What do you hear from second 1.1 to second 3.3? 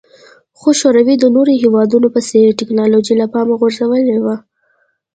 د نورو هېوادونو په څېر ټکنالوژي له